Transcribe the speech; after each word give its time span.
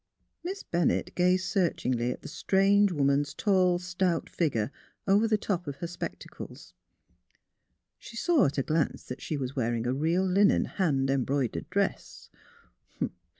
"Miss 0.43 0.63
Bennett 0.63 1.13
gazed 1.13 1.45
searchingly 1.45 2.11
at 2.11 2.23
the 2.23 2.27
strange 2.27 2.91
woman's 2.91 3.35
tall, 3.35 3.77
stout 3.77 4.31
figure 4.31 4.71
over 5.07 5.27
tlie 5.27 5.39
top 5.39 5.67
of 5.67 5.75
her 5.75 5.85
spec 5.85 6.17
tacles. 6.17 6.73
She 7.99 8.15
saw 8.17 8.45
at 8.47 8.57
a 8.57 8.63
glance 8.63 9.03
that 9.03 9.21
she 9.21 9.37
was 9.37 9.55
wearing 9.55 9.85
a 9.85 9.93
real 9.93 10.25
linen, 10.25 10.65
hand 10.65 11.11
embroidered 11.11 11.69
dress. 11.69 12.31